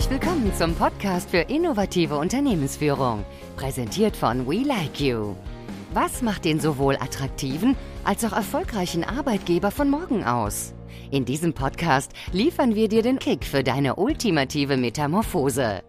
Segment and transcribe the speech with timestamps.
[0.00, 3.22] Herzlich willkommen zum Podcast für innovative Unternehmensführung,
[3.56, 5.34] präsentiert von We Like You.
[5.92, 10.72] Was macht den sowohl attraktiven als auch erfolgreichen Arbeitgeber von morgen aus?
[11.10, 15.82] In diesem Podcast liefern wir dir den Kick für deine ultimative Metamorphose.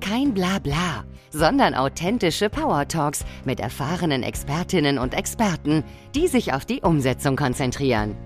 [0.00, 5.82] Kein Blabla, sondern authentische Power Talks mit erfahrenen Expertinnen und Experten,
[6.14, 8.16] die sich auf die Umsetzung konzentrieren.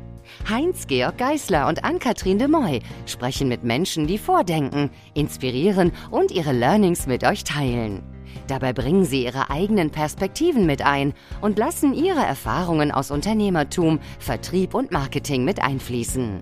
[0.49, 7.07] Heinz-Georg Geißler und Ann-Kathrin de Moy sprechen mit Menschen, die vordenken, inspirieren und ihre Learnings
[7.07, 8.03] mit euch teilen.
[8.47, 14.75] Dabei bringen sie ihre eigenen Perspektiven mit ein und lassen ihre Erfahrungen aus Unternehmertum, Vertrieb
[14.75, 16.41] und Marketing mit einfließen.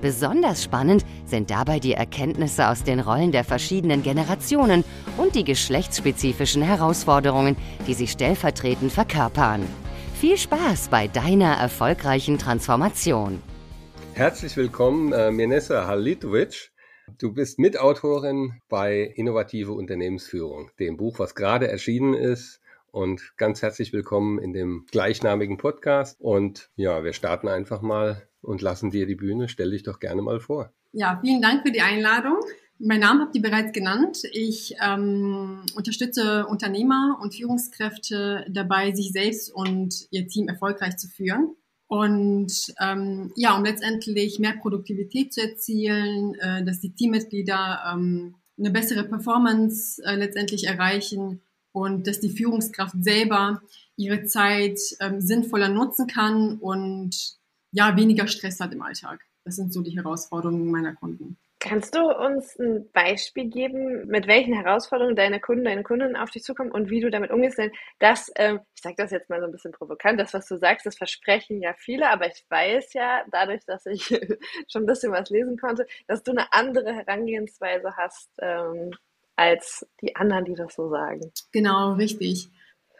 [0.00, 4.84] Besonders spannend sind dabei die Erkenntnisse aus den Rollen der verschiedenen Generationen
[5.16, 9.66] und die geschlechtsspezifischen Herausforderungen, die sie stellvertretend verkörpern.
[10.20, 13.40] Viel Spaß bei deiner erfolgreichen Transformation.
[14.14, 16.72] Herzlich willkommen, äh, Menessa Halitovic.
[17.18, 22.60] Du bist Mitautorin bei Innovative Unternehmensführung, dem Buch, was gerade erschienen ist.
[22.90, 26.20] Und ganz herzlich willkommen in dem gleichnamigen Podcast.
[26.20, 29.48] Und ja, wir starten einfach mal und lassen dir die Bühne.
[29.48, 30.72] Stell dich doch gerne mal vor.
[30.90, 32.40] Ja, vielen Dank für die Einladung.
[32.80, 34.18] Mein Name habt ihr bereits genannt.
[34.32, 41.56] Ich ähm, unterstütze Unternehmer und Führungskräfte dabei, sich selbst und ihr Team erfolgreich zu führen.
[41.88, 48.70] Und ähm, ja, um letztendlich mehr Produktivität zu erzielen, äh, dass die Teammitglieder ähm, eine
[48.70, 51.40] bessere Performance äh, letztendlich erreichen
[51.72, 53.60] und dass die Führungskraft selber
[53.96, 57.38] ihre Zeit ähm, sinnvoller nutzen kann und
[57.72, 59.20] ja, weniger Stress hat im Alltag.
[59.44, 61.38] Das sind so die Herausforderungen meiner Kunden.
[61.60, 66.44] Kannst du uns ein Beispiel geben, mit welchen Herausforderungen deine Kunden, deine Kunden auf dich
[66.44, 67.58] zukommen und wie du damit umgehst?
[67.58, 70.56] Denn das, ähm, ich sage das jetzt mal so ein bisschen provokant, das, was du
[70.58, 74.06] sagst, das versprechen ja viele, aber ich weiß ja, dadurch, dass ich
[74.68, 78.92] schon ein bisschen was lesen konnte, dass du eine andere Herangehensweise hast ähm,
[79.34, 81.32] als die anderen, die das so sagen.
[81.50, 82.50] Genau, richtig.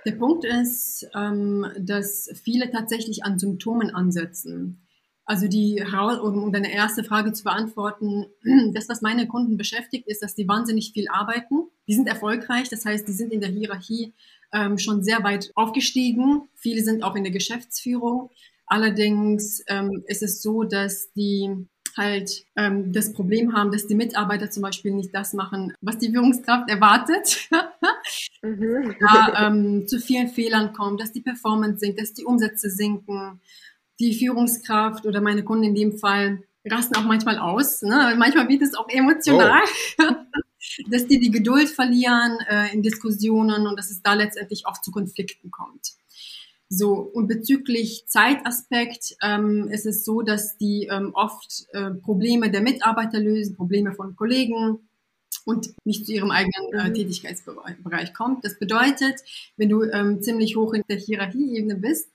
[0.04, 4.87] Der Punkt ist, ähm, dass viele tatsächlich an Symptomen ansetzen.
[5.28, 5.84] Also die,
[6.22, 8.24] um deine erste Frage zu beantworten,
[8.72, 11.68] das, was meine Kunden beschäftigt, ist, dass die wahnsinnig viel arbeiten.
[11.86, 14.14] Die sind erfolgreich, das heißt, die sind in der Hierarchie
[14.54, 16.48] ähm, schon sehr weit aufgestiegen.
[16.54, 18.30] Viele sind auch in der Geschäftsführung.
[18.66, 24.50] Allerdings ähm, ist es so, dass die halt ähm, das Problem haben, dass die Mitarbeiter
[24.50, 27.50] zum Beispiel nicht das machen, was die Führungskraft erwartet.
[28.42, 28.94] mhm.
[28.98, 33.42] da, ähm, zu vielen Fehlern kommt, dass die Performance sinkt, dass die Umsätze sinken
[34.00, 37.82] die Führungskraft oder meine Kunden in dem Fall rasten auch manchmal aus.
[37.82, 38.14] Ne?
[38.18, 39.62] Manchmal wird es auch emotional,
[40.00, 40.04] oh.
[40.90, 44.90] dass die die Geduld verlieren äh, in Diskussionen und dass es da letztendlich auch zu
[44.90, 45.92] Konflikten kommt.
[46.70, 52.60] So, und bezüglich Zeitaspekt ähm, ist es so, dass die ähm, oft äh, Probleme der
[52.60, 54.78] Mitarbeiter lösen, Probleme von Kollegen
[55.46, 56.94] und nicht zu ihrem eigenen äh, mhm.
[56.94, 58.44] Tätigkeitsbereich kommt.
[58.44, 59.20] Das bedeutet,
[59.56, 62.10] wenn du ähm, ziemlich hoch in der Hierarchieebene bist,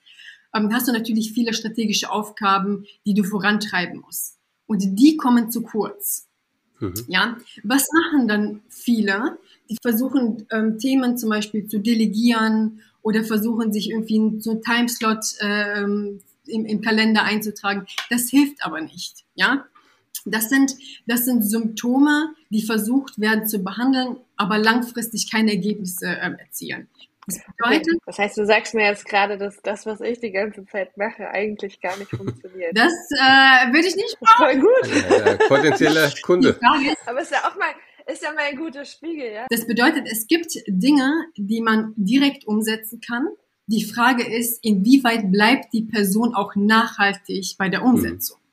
[0.54, 4.38] hast du natürlich viele strategische Aufgaben, die du vorantreiben musst.
[4.66, 6.28] Und die kommen zu kurz.
[6.80, 6.94] Mhm.
[7.08, 9.38] Ja, was machen dann viele?
[9.68, 15.24] Die versuchen ähm, Themen zum Beispiel zu delegieren oder versuchen sich irgendwie so einen Timeslot
[15.40, 17.86] ähm, im, im Kalender einzutragen.
[18.10, 19.24] Das hilft aber nicht.
[19.34, 19.66] Ja,
[20.24, 20.74] das sind,
[21.06, 26.88] das sind Symptome, die versucht werden zu behandeln, aber langfristig keine Ergebnisse äh, erzielen.
[27.26, 27.94] Das bedeutet.
[28.06, 31.28] Das heißt, du sagst mir jetzt gerade, dass das, was ich die ganze Zeit mache,
[31.28, 32.76] eigentlich gar nicht funktioniert.
[32.76, 34.36] Das äh, würde ich nicht machen.
[34.36, 35.26] Voll gut.
[35.26, 36.58] Ja, potenzieller Kunde.
[37.06, 37.70] Aber ist ja auch mal,
[38.06, 39.46] ist ja mal ein guter Spiegel, ja.
[39.48, 43.28] Das bedeutet, es gibt Dinge, die man direkt umsetzen kann.
[43.66, 47.86] Die Frage ist, inwieweit bleibt die Person auch nachhaltig bei der mhm.
[47.86, 48.38] Umsetzung?
[48.38, 48.43] Mhm.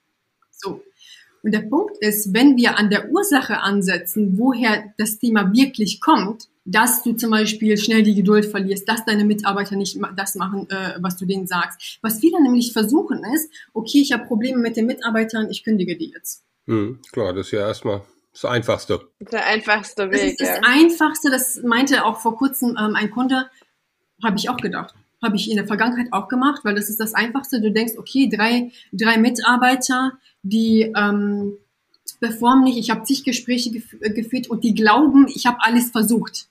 [1.43, 6.49] Und der Punkt ist, wenn wir an der Ursache ansetzen, woher das Thema wirklich kommt,
[6.65, 10.95] dass du zum Beispiel schnell die Geduld verlierst, dass deine Mitarbeiter nicht das machen, äh,
[10.99, 11.97] was du denen sagst.
[12.01, 16.11] Was viele nämlich versuchen ist, okay, ich habe Probleme mit den Mitarbeitern, ich kündige die
[16.11, 16.43] jetzt.
[16.67, 18.01] Hm, klar, das ist ja erstmal
[18.31, 19.01] das Einfachste.
[19.19, 20.19] Der einfachste Weg.
[20.19, 20.61] Das ist das ja.
[20.63, 23.49] Einfachste, das meinte auch vor kurzem ähm, ein Kunde,
[24.23, 24.93] habe ich auch gedacht.
[25.21, 27.61] Habe ich in der Vergangenheit auch gemacht, weil das ist das Einfachste.
[27.61, 31.53] Du denkst, okay, drei, drei Mitarbeiter, die ähm,
[32.19, 36.47] performen nicht, ich habe zig Gespräche gef geführt und die glauben, ich habe alles versucht.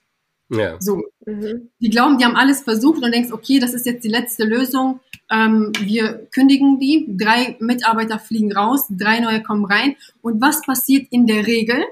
[0.49, 0.75] Ja.
[0.81, 1.01] So.
[1.25, 1.69] Mhm.
[1.79, 4.99] Die glauben, die haben alles versucht und denkst, okay, das ist jetzt die letzte Lösung.
[5.29, 9.95] Ähm, wir kündigen die, drei Mitarbeiter fliegen raus, drei neue kommen rein.
[10.21, 11.83] Und was passiert in der Regel?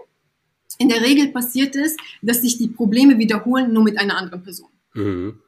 [0.78, 4.70] In der Regel passiert es, dass sich die Probleme wiederholen, nur mit einer anderen Person.
[4.94, 5.40] Mhm.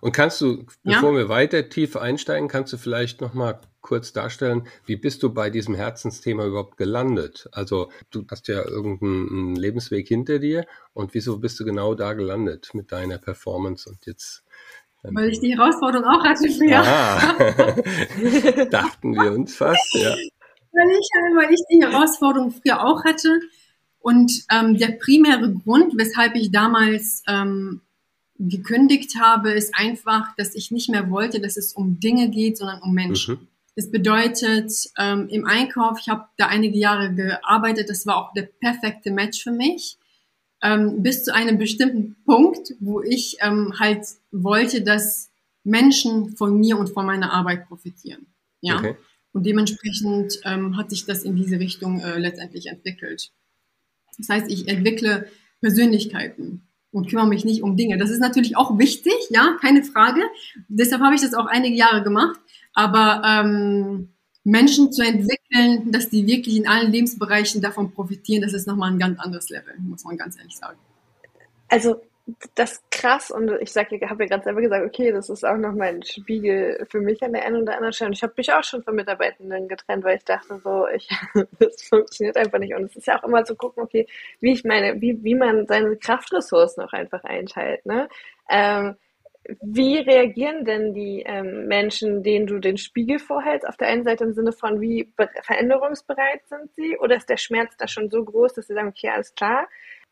[0.00, 1.18] Und kannst du, bevor ja?
[1.18, 5.50] wir weiter tief einsteigen, kannst du vielleicht noch mal kurz darstellen, wie bist du bei
[5.50, 7.48] diesem Herzensthema überhaupt gelandet?
[7.52, 12.70] Also du hast ja irgendeinen Lebensweg hinter dir und wieso bist du genau da gelandet
[12.74, 14.44] mit deiner Performance und jetzt
[15.02, 16.82] weil ich die Herausforderung auch hatte früher.
[16.84, 17.34] Ah,
[18.70, 20.10] dachten wir uns fast, ja.
[20.10, 23.40] Weil ich, weil ich die Herausforderung früher auch hatte.
[24.00, 27.80] Und ähm, der primäre Grund, weshalb ich damals ähm,
[28.38, 32.80] gekündigt habe, ist einfach, dass ich nicht mehr wollte, dass es um Dinge geht, sondern
[32.82, 33.34] um Menschen.
[33.34, 33.48] Mhm.
[33.76, 38.42] Das bedeutet, ähm, im Einkauf, ich habe da einige Jahre gearbeitet, das war auch der
[38.42, 39.98] perfekte Match für mich
[40.62, 45.30] ähm, bis zu einem bestimmten Punkt, wo ich ähm, halt wollte, dass
[45.64, 48.26] Menschen von mir und von meiner Arbeit profitieren.
[48.60, 48.78] Ja.
[48.78, 48.96] Okay.
[49.32, 53.30] Und dementsprechend ähm, hat sich das in diese Richtung äh, letztendlich entwickelt.
[54.16, 55.30] Das heißt, ich entwickle
[55.60, 56.67] Persönlichkeiten
[56.98, 57.96] und kümmere mich nicht um Dinge.
[57.96, 60.20] Das ist natürlich auch wichtig, ja, keine Frage.
[60.68, 62.38] Deshalb habe ich das auch einige Jahre gemacht.
[62.74, 64.08] Aber ähm,
[64.44, 68.98] Menschen zu entwickeln, dass die wirklich in allen Lebensbereichen davon profitieren, das ist nochmal ein
[68.98, 70.78] ganz anderes Level, muss man ganz ehrlich sagen.
[71.68, 72.00] Also
[72.54, 75.56] das krass und ich sag, ich habe ja gerade selber gesagt, okay, das ist auch
[75.56, 78.08] noch mein Spiegel für mich an der einen oder anderen Stelle.
[78.08, 81.08] Und ich habe mich auch schon von Mitarbeitenden getrennt, weil ich dachte so, ich,
[81.58, 82.74] das funktioniert einfach nicht.
[82.74, 84.06] Und es ist ja auch immer zu gucken, okay,
[84.40, 87.86] wie ich meine, wie, wie man seine Kraftressourcen auch einfach einteilt.
[87.86, 88.08] Ne?
[88.50, 88.96] Ähm,
[89.62, 93.66] wie reagieren denn die ähm, Menschen, denen du den Spiegel vorhältst?
[93.66, 95.10] Auf der einen Seite im Sinne von, wie
[95.42, 96.98] veränderungsbereit sind sie?
[96.98, 99.66] Oder ist der Schmerz da schon so groß, dass sie sagen, okay, alles klar?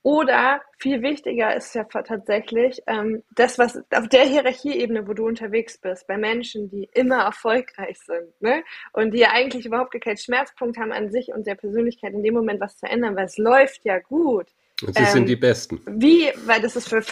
[0.06, 5.78] Oder viel wichtiger ist ja tatsächlich ähm, das, was auf der Hierarchieebene, wo du unterwegs
[5.78, 8.62] bist, bei Menschen, die immer erfolgreich sind ne?
[8.92, 12.34] und die ja eigentlich überhaupt keinen Schmerzpunkt haben an sich und der Persönlichkeit in dem
[12.34, 14.46] Moment was zu ändern, weil es läuft ja gut.
[14.80, 15.80] Und sie ähm, sind die Besten.
[15.88, 17.02] Wie, weil das ist für,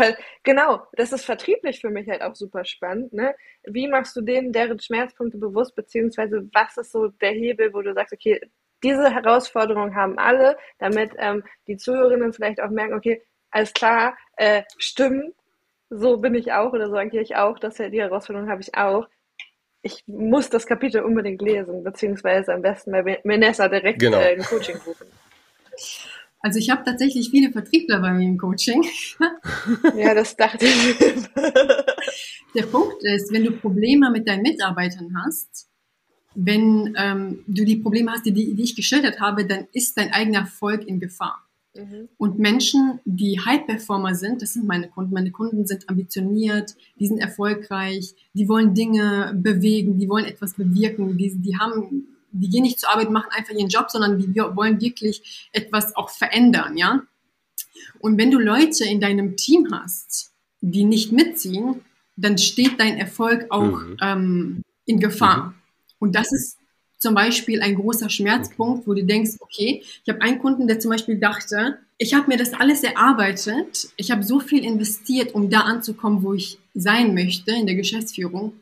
[0.44, 3.34] genau, das ist vertrieblich für mich halt auch super spannend, ne?
[3.64, 7.92] Wie machst du denen deren Schmerzpunkte bewusst, beziehungsweise was ist so der Hebel, wo du
[7.92, 8.40] sagst, okay,
[8.84, 14.62] diese Herausforderung haben alle, damit ähm, die Zuhörerinnen vielleicht auch merken, okay, alles klar, äh,
[14.78, 15.32] stimmen,
[15.90, 19.08] so bin ich auch oder so agiere ich auch, das die Herausforderung habe ich auch.
[19.82, 24.18] Ich muss das Kapitel unbedingt lesen, beziehungsweise am besten bei Vanessa direkt genau.
[24.18, 25.06] äh, ein Coaching rufen.
[26.40, 28.84] Also ich habe tatsächlich viele Vertriebler bei mir im Coaching.
[29.96, 30.98] Ja, das dachte ich.
[32.54, 35.68] Der Punkt ist, wenn du Probleme mit deinen Mitarbeitern hast,
[36.34, 40.40] wenn ähm, du die Probleme hast, die, die ich geschildert habe, dann ist dein eigener
[40.40, 41.44] Erfolg in Gefahr.
[41.74, 42.08] Mhm.
[42.18, 45.12] Und Menschen, die High-Performer sind, das sind meine Kunden.
[45.12, 51.16] Meine Kunden sind ambitioniert, die sind erfolgreich, die wollen Dinge bewegen, die wollen etwas bewirken,
[51.16, 54.80] die, die haben die gehen nicht zur Arbeit, machen einfach ihren Job, sondern die wollen
[54.80, 57.02] wirklich etwas auch verändern, ja.
[58.00, 61.80] Und wenn du Leute in deinem Team hast, die nicht mitziehen,
[62.16, 63.96] dann steht dein Erfolg auch mhm.
[64.00, 65.46] ähm, in Gefahr.
[65.46, 65.54] Mhm.
[66.04, 66.58] Und das ist
[66.98, 70.90] zum Beispiel ein großer Schmerzpunkt, wo du denkst, okay, ich habe einen Kunden, der zum
[70.90, 75.60] Beispiel dachte, ich habe mir das alles erarbeitet, ich habe so viel investiert, um da
[75.60, 78.52] anzukommen, wo ich sein möchte in der Geschäftsführung,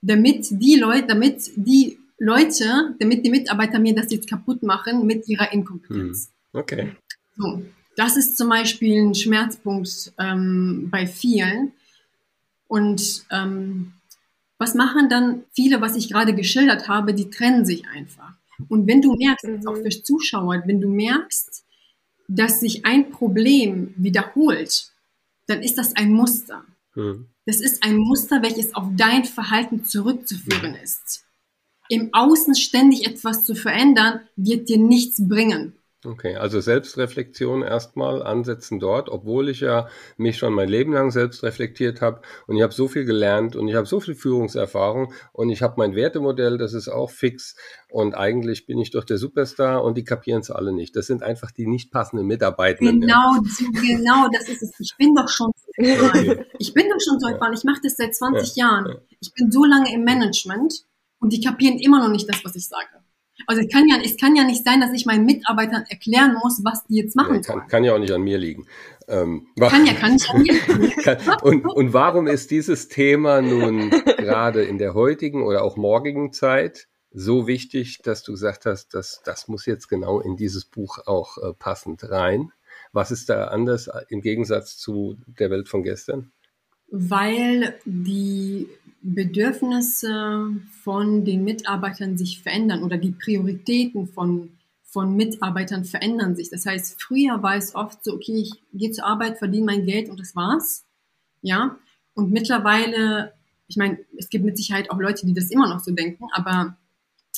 [0.00, 5.28] damit die Leute, damit die Leute, damit die Mitarbeiter mir das jetzt kaputt machen mit
[5.28, 6.30] ihrer Inkompetenz.
[6.52, 6.60] Hm.
[6.60, 6.92] Okay.
[7.36, 7.62] So,
[7.96, 11.72] das ist zum Beispiel ein Schmerzpunkt ähm, bei vielen.
[12.68, 13.92] Und ähm,
[14.62, 18.32] was machen dann viele, was ich gerade geschildert habe, die trennen sich einfach.
[18.68, 19.66] Und wenn du merkst, mhm.
[19.66, 21.64] auch für Zuschauer, wenn du merkst,
[22.28, 24.92] dass sich ein Problem wiederholt,
[25.46, 26.64] dann ist das ein Muster.
[26.94, 27.26] Mhm.
[27.44, 31.26] Das ist ein Muster, welches auf dein Verhalten zurückzuführen ist
[31.92, 35.74] im Außen ständig etwas zu verändern, wird dir nichts bringen.
[36.04, 41.44] Okay, also Selbstreflexion erstmal ansetzen dort, obwohl ich ja mich schon mein Leben lang selbst
[41.44, 45.50] reflektiert habe und ich habe so viel gelernt und ich habe so viel Führungserfahrung und
[45.50, 47.54] ich habe mein Wertemodell, das ist auch fix
[47.88, 50.96] und eigentlich bin ich doch der Superstar und die kapieren es alle nicht.
[50.96, 53.02] Das sind einfach die nicht passenden Mitarbeitenden.
[53.02, 53.80] Genau, ja.
[53.80, 54.72] genau, das ist es.
[54.80, 56.44] Ich bin doch schon so erfahren.
[56.58, 57.52] Ich bin doch schon so erfahren.
[57.52, 58.66] Ich mache das seit 20 ja.
[58.66, 58.98] Jahren.
[59.20, 60.84] Ich bin so lange im Management
[61.20, 63.02] und die kapieren immer noch nicht das, was ich sage.
[63.46, 66.62] Also es kann ja, es kann ja nicht sein, dass ich meinen Mitarbeitern erklären muss,
[66.64, 68.66] was die jetzt machen ja, kann, kann, ja auch nicht an mir liegen.
[69.08, 70.92] Ähm, kann ja, kann nicht an mir liegen.
[71.42, 76.88] und, und warum ist dieses Thema nun gerade in der heutigen oder auch morgigen Zeit
[77.10, 81.38] so wichtig, dass du gesagt hast, dass das muss jetzt genau in dieses Buch auch
[81.38, 82.52] äh, passend rein?
[82.92, 86.32] Was ist da anders im Gegensatz zu der Welt von gestern?
[86.90, 88.68] Weil die
[89.02, 94.50] Bedürfnisse von den Mitarbeitern sich verändern oder die Prioritäten von,
[94.84, 96.50] von Mitarbeitern verändern sich.
[96.50, 100.08] Das heißt, früher war es oft so, okay, ich gehe zur Arbeit, verdiene mein Geld
[100.08, 100.84] und das war's.
[101.40, 101.78] Ja.
[102.14, 103.32] Und mittlerweile,
[103.66, 106.76] Ich meine, es gibt mit Sicherheit auch Leute, die das immer noch so denken, aber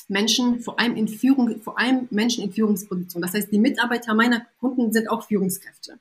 [0.08, 3.26] Menschen, vor allem in Führung, vor allem Menschen in Führungspositionen.
[3.26, 5.98] Das heißt, die Mitarbeiter meiner Kunden sind auch Führungskräfte.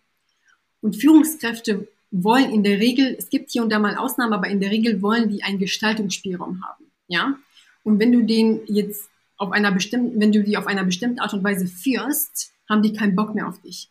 [0.82, 4.60] Und Führungskräfte wollen in der Regel, es gibt hier und da mal Ausnahmen, aber in
[4.60, 6.86] der Regel wollen die einen Gestaltungsspielraum haben.
[7.08, 7.38] Ja?
[7.84, 11.34] Und wenn du den jetzt auf einer bestimmten, wenn du die auf einer bestimmten Art
[11.34, 13.90] und Weise führst, haben die keinen Bock mehr auf dich.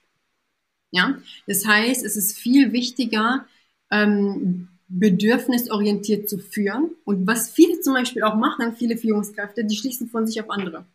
[0.93, 1.19] Ja?
[1.49, 3.45] Das heißt, es ist viel wichtiger,
[3.91, 6.91] ähm, bedürfnisorientiert zu führen.
[7.05, 10.87] Und was viele zum Beispiel auch machen, viele Führungskräfte, die schließen von sich auf andere.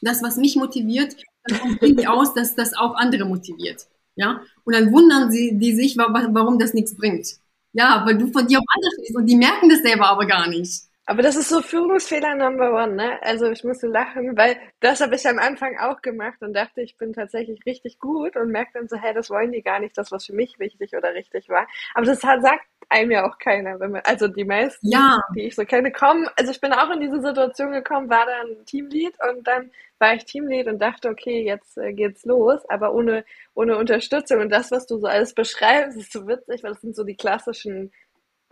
[0.00, 3.86] Das, was mich motiviert, dann die aus, dass das auch andere motiviert.
[4.16, 7.26] Ja, und dann wundern sie die sich, warum das nichts bringt.
[7.72, 10.48] Ja, weil du von dir auf andere stehst und die merken das selber aber gar
[10.48, 10.82] nicht.
[11.04, 13.22] Aber das ist so Führungsfehler Number One, ne?
[13.22, 16.96] Also ich musste lachen, weil das habe ich am Anfang auch gemacht und dachte, ich
[16.96, 20.12] bin tatsächlich richtig gut und merkte dann so, hey, das wollen die gar nicht, das
[20.12, 21.66] was für mich wichtig oder richtig war.
[21.94, 25.20] Aber das hat, sagt einem ja auch keiner, wenn man, also die meisten, ja.
[25.34, 26.28] die ich so kenne, kommen.
[26.36, 30.24] Also ich bin auch in diese Situation gekommen, war dann Teamlead und dann war ich
[30.24, 34.40] Teamlead und dachte, okay, jetzt äh, geht's los, aber ohne ohne Unterstützung.
[34.40, 37.16] Und das, was du so alles beschreibst, ist so witzig, weil das sind so die
[37.16, 37.92] klassischen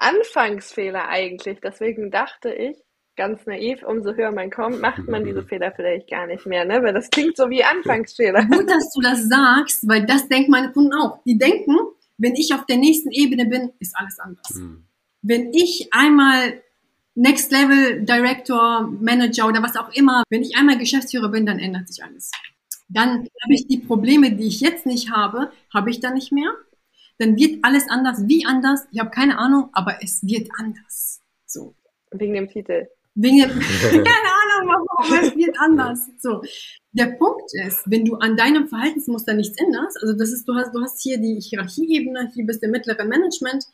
[0.01, 1.61] Anfangsfehler eigentlich.
[1.63, 2.77] Deswegen dachte ich,
[3.17, 6.83] ganz naiv, umso höher man kommt, macht man diese Fehler vielleicht gar nicht mehr, ne?
[6.83, 8.47] Weil das klingt so wie Anfangsfehler.
[8.47, 11.23] Gut, dass du das sagst, weil das denken meine Kunden auch.
[11.25, 11.77] Die denken,
[12.17, 14.55] wenn ich auf der nächsten Ebene bin, ist alles anders.
[14.55, 14.85] Mhm.
[15.23, 16.63] Wenn ich einmal
[17.15, 21.89] Next Level Director, Manager oder was auch immer, wenn ich einmal Geschäftsführer bin, dann ändert
[21.89, 22.31] sich alles.
[22.89, 26.55] Dann habe ich die Probleme, die ich jetzt nicht habe, habe ich dann nicht mehr
[27.21, 28.27] dann wird alles anders.
[28.27, 28.87] Wie anders?
[28.93, 31.21] Ich habe keine Ahnung, aber es wird anders.
[31.47, 31.75] So.
[32.13, 32.89] Wegen dem Titel.
[33.15, 33.51] Wegen dem,
[33.91, 36.09] keine Ahnung, warum, es wird anders.
[36.19, 36.41] So.
[36.93, 40.75] Der Punkt ist, wenn du an deinem Verhaltensmuster nichts änderst, also das ist, du hast,
[40.75, 43.67] du hast hier die Hierarchieebene, hier bist du im mittleren Management.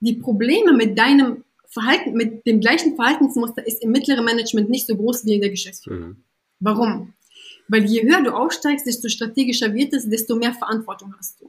[0.00, 4.96] Die Probleme mit deinem Verhalten, mit dem gleichen Verhaltensmuster ist im mittleren Management nicht so
[4.96, 6.00] groß wie in der Geschäftsführung.
[6.00, 6.24] Mhm.
[6.60, 7.14] Warum?
[7.68, 11.48] Weil je höher du aufsteigst, desto strategischer wird es, desto mehr Verantwortung hast du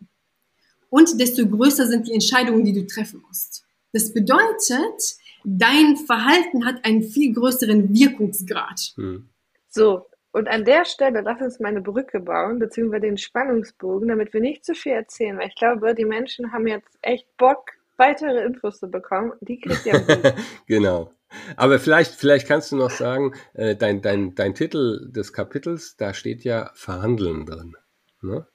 [0.93, 3.65] und desto größer sind die Entscheidungen, die du treffen musst.
[3.93, 8.93] Das bedeutet, dein Verhalten hat einen viel größeren Wirkungsgrad.
[8.95, 9.27] Hm.
[9.69, 14.33] So, und an der Stelle lass uns mal eine Brücke bauen, beziehungsweise den Spannungsbogen, damit
[14.33, 18.45] wir nicht zu viel erzählen, weil ich glaube, die Menschen haben jetzt echt Bock, weitere
[18.45, 19.33] Infos zu bekommen.
[19.41, 19.99] Die kriegt ihr.
[20.67, 21.11] genau.
[21.55, 26.13] Aber vielleicht, vielleicht kannst du noch sagen, äh, dein, dein, dein Titel des Kapitels, da
[26.13, 27.75] steht ja Verhandeln drin.
[28.21, 28.45] Ne?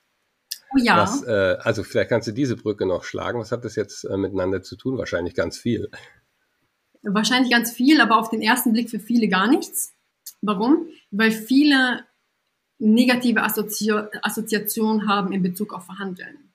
[0.74, 0.98] Oh ja.
[0.98, 3.40] Was, äh, also vielleicht kannst du diese Brücke noch schlagen.
[3.40, 4.98] Was hat das jetzt äh, miteinander zu tun?
[4.98, 5.90] Wahrscheinlich ganz viel.
[7.02, 9.94] Wahrscheinlich ganz viel, aber auf den ersten Blick für viele gar nichts.
[10.42, 10.88] Warum?
[11.10, 12.04] Weil viele
[12.78, 16.52] negative Assozi Assoziationen haben in Bezug auf Verhandeln.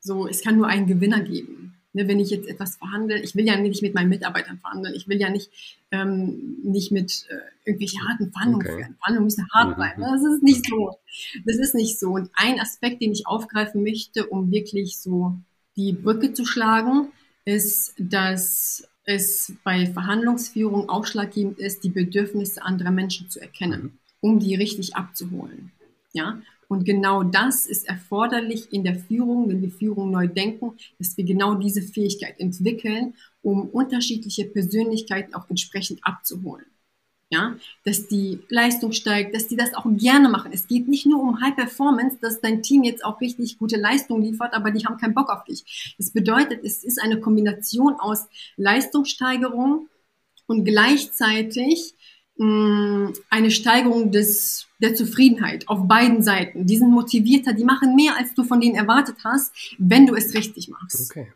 [0.00, 1.73] So, es kann nur einen Gewinner geben.
[1.96, 5.06] Ne, wenn ich jetzt etwas verhandle, ich will ja nicht mit meinen Mitarbeitern verhandeln, ich
[5.06, 5.48] will ja nicht,
[5.92, 8.76] ähm, nicht mit äh, irgendwelchen harten Verhandlungen okay.
[8.76, 8.96] führen.
[8.96, 9.74] Verhandlungen müssen hart mhm.
[9.76, 10.02] bleiben.
[10.02, 10.98] Das ist nicht so.
[11.46, 12.10] Das ist nicht so.
[12.10, 15.36] Und ein Aspekt, den ich aufgreifen möchte, um wirklich so
[15.76, 17.12] die Brücke zu schlagen,
[17.44, 23.98] ist, dass es bei Verhandlungsführung ausschlaggebend ist, die Bedürfnisse anderer Menschen zu erkennen, mhm.
[24.20, 25.70] um die richtig abzuholen.
[26.12, 26.40] Ja,
[26.74, 31.24] und genau das ist erforderlich in der Führung, wenn wir Führung neu denken, dass wir
[31.24, 36.66] genau diese Fähigkeit entwickeln, um unterschiedliche Persönlichkeiten auch entsprechend abzuholen.
[37.30, 40.50] Ja, dass die Leistung steigt, dass die das auch gerne machen.
[40.52, 44.20] Es geht nicht nur um High Performance, dass dein Team jetzt auch richtig gute Leistung
[44.20, 45.94] liefert, aber die haben keinen Bock auf dich.
[45.96, 48.26] Das bedeutet, es ist eine Kombination aus
[48.56, 49.88] Leistungssteigerung
[50.46, 51.94] und gleichzeitig
[52.36, 56.66] eine Steigerung des der Zufriedenheit auf beiden Seiten.
[56.66, 60.34] Die sind motivierter, die machen mehr, als du von denen erwartet hast, wenn du es
[60.34, 61.10] richtig machst.
[61.10, 61.32] Okay.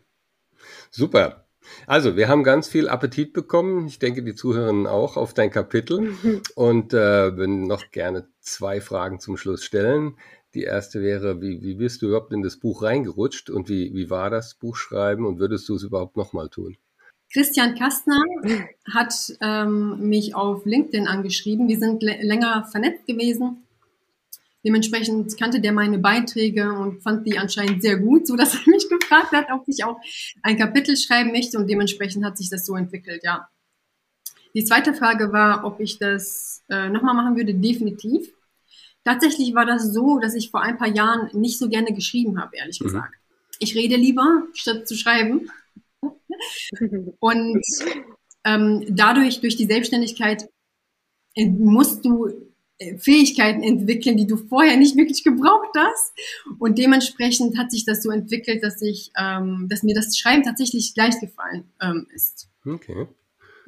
[0.91, 1.45] Super.
[1.87, 3.87] Also, wir haben ganz viel Appetit bekommen.
[3.87, 6.13] Ich denke, die Zuhörerinnen auch auf dein Kapitel
[6.55, 10.17] und äh, würden noch gerne zwei Fragen zum Schluss stellen.
[10.53, 14.09] Die erste wäre, wie, wie bist du überhaupt in das Buch reingerutscht und wie, wie
[14.09, 16.77] war das Buchschreiben und würdest du es überhaupt nochmal tun?
[17.31, 18.21] Christian Kastner
[18.91, 21.67] hat ähm, mich auf LinkedIn angeschrieben.
[21.67, 23.63] Wir sind länger vernetzt gewesen.
[24.65, 28.89] Dementsprechend kannte der meine Beiträge und fand die anscheinend sehr gut, so dass er mich
[28.89, 29.97] gefragt hat, ob ich auch
[30.41, 33.47] ein Kapitel schreiben möchte und dementsprechend hat sich das so entwickelt, ja.
[34.55, 37.53] Die zweite Frage war, ob ich das äh, nochmal machen würde.
[37.53, 38.33] Definitiv.
[39.03, 42.57] Tatsächlich war das so, dass ich vor ein paar Jahren nicht so gerne geschrieben habe,
[42.57, 42.85] ehrlich mhm.
[42.85, 43.13] gesagt.
[43.59, 45.51] Ich rede lieber, statt zu schreiben.
[47.19, 47.65] Und
[48.45, 50.47] ähm, dadurch, durch die Selbstständigkeit,
[51.35, 52.27] äh, musst du
[52.77, 56.13] äh, Fähigkeiten entwickeln, die du vorher nicht wirklich gebraucht hast.
[56.59, 60.93] Und dementsprechend hat sich das so entwickelt, dass ich, ähm, dass mir das Schreiben tatsächlich
[60.95, 62.49] leicht gefallen ähm, ist.
[62.65, 63.07] Okay.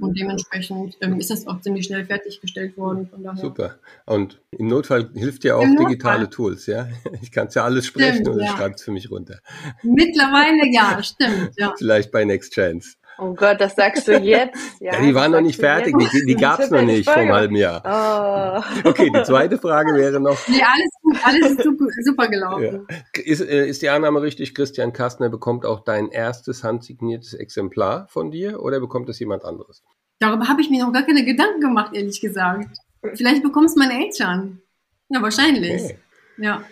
[0.01, 3.10] Und dementsprechend ähm, ist das auch ziemlich schnell fertiggestellt worden.
[3.36, 3.75] Super.
[4.05, 6.29] Und im Notfall hilft ja auch Im digitale Notfall.
[6.29, 6.89] Tools, ja?
[7.22, 8.58] Ich kann es ja alles sprechen stimmt, und ja.
[8.58, 9.39] schreibt es für mich runter.
[9.84, 11.51] Mittlerweile ja, stimmt.
[11.58, 11.74] Ja.
[11.77, 12.96] Vielleicht bei Next Chance.
[13.17, 14.57] Oh Gott, das sagst du jetzt?
[14.79, 16.13] Ja, ja die waren noch nicht fertig, jetzt?
[16.13, 17.81] die, die gab es noch nicht vor einem halben Jahr.
[17.85, 18.89] Oh.
[18.89, 20.37] Okay, die zweite Frage wäre noch.
[20.47, 22.87] Nee, alles gut, alles ist super, super gelaufen.
[22.89, 23.21] Ja.
[23.23, 28.31] Ist, äh, ist die Annahme richtig, Christian Kastner bekommt auch dein erstes handsigniertes Exemplar von
[28.31, 29.83] dir oder bekommt es jemand anderes?
[30.19, 32.77] Darüber habe ich mir noch gar keine Gedanken gemacht, ehrlich gesagt.
[33.13, 34.61] Vielleicht bekommst meine Eltern.
[35.09, 35.83] Ja, wahrscheinlich.
[35.83, 35.97] Okay.
[36.37, 36.63] Ja.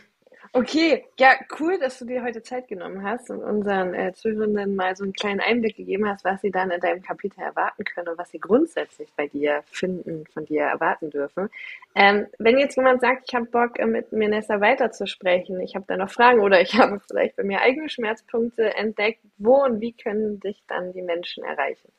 [0.52, 4.96] Okay, ja, cool, dass du dir heute Zeit genommen hast und unseren äh, Zuhörenden mal
[4.96, 8.18] so einen kleinen Einblick gegeben hast, was sie dann in deinem Kapitel erwarten können und
[8.18, 11.50] was sie grundsätzlich bei dir finden, von dir erwarten dürfen.
[11.94, 15.98] Ähm, wenn jetzt jemand sagt, ich habe Bock, äh, mit Mirnessa weiterzusprechen, ich habe da
[15.98, 20.40] noch Fragen oder ich habe vielleicht bei mir eigene Schmerzpunkte entdeckt, wo und wie können
[20.40, 21.92] dich dann die Menschen erreichen?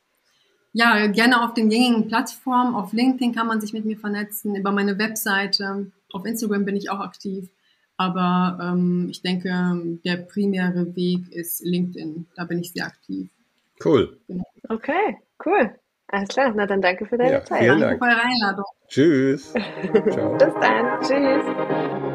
[0.73, 2.75] Ja, gerne auf den gängigen Plattformen.
[2.75, 5.93] Auf LinkedIn kann man sich mit mir vernetzen, über meine Webseite.
[6.13, 7.49] Auf Instagram bin ich auch aktiv.
[8.01, 9.51] Aber ähm, ich denke,
[10.07, 12.27] der primäre Weg ist LinkedIn.
[12.35, 13.29] Da bin ich sehr aktiv.
[13.85, 14.17] Cool.
[14.27, 14.43] Genau.
[14.71, 15.71] Okay, cool.
[16.07, 16.51] Alles klar.
[16.57, 17.61] Na dann danke für deine ja, Zeit.
[17.61, 18.01] Vielen Dank.
[18.01, 18.65] Danke für eure Einladung.
[18.89, 19.53] Tschüss.
[19.93, 21.01] Bis dann.
[21.03, 22.07] Tschüss.